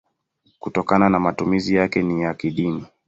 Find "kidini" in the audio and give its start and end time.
2.33-2.85